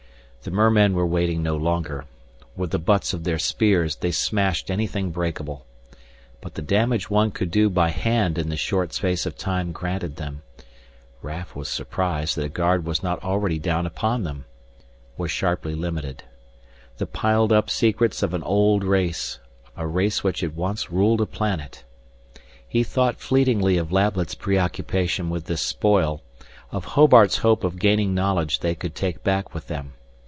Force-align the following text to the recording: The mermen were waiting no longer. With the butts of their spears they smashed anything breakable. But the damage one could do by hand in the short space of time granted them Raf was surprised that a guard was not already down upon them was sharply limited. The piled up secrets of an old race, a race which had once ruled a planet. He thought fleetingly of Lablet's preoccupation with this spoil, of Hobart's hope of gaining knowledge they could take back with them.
The 0.43 0.49
mermen 0.49 0.95
were 0.95 1.05
waiting 1.05 1.43
no 1.43 1.55
longer. 1.55 2.05
With 2.55 2.71
the 2.71 2.79
butts 2.79 3.13
of 3.13 3.23
their 3.25 3.37
spears 3.37 3.97
they 3.97 4.09
smashed 4.09 4.71
anything 4.71 5.11
breakable. 5.11 5.67
But 6.41 6.55
the 6.55 6.63
damage 6.63 7.11
one 7.11 7.29
could 7.29 7.51
do 7.51 7.69
by 7.69 7.91
hand 7.91 8.39
in 8.39 8.49
the 8.49 8.57
short 8.57 8.91
space 8.91 9.27
of 9.27 9.37
time 9.37 9.71
granted 9.71 10.15
them 10.15 10.41
Raf 11.21 11.55
was 11.55 11.69
surprised 11.69 12.35
that 12.37 12.45
a 12.45 12.49
guard 12.49 12.85
was 12.87 13.03
not 13.03 13.23
already 13.23 13.59
down 13.59 13.85
upon 13.85 14.23
them 14.23 14.45
was 15.15 15.29
sharply 15.29 15.75
limited. 15.75 16.23
The 16.97 17.05
piled 17.05 17.51
up 17.53 17.69
secrets 17.69 18.23
of 18.23 18.33
an 18.33 18.41
old 18.41 18.83
race, 18.83 19.37
a 19.77 19.85
race 19.85 20.23
which 20.23 20.39
had 20.39 20.55
once 20.55 20.89
ruled 20.89 21.21
a 21.21 21.27
planet. 21.27 21.83
He 22.67 22.81
thought 22.81 23.19
fleetingly 23.19 23.77
of 23.77 23.91
Lablet's 23.91 24.33
preoccupation 24.33 25.29
with 25.29 25.45
this 25.45 25.61
spoil, 25.61 26.23
of 26.71 26.85
Hobart's 26.85 27.37
hope 27.37 27.63
of 27.63 27.77
gaining 27.77 28.15
knowledge 28.15 28.61
they 28.61 28.73
could 28.73 28.95
take 28.95 29.23
back 29.23 29.53
with 29.53 29.67
them. 29.67 29.93